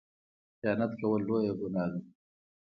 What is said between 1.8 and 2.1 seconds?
ده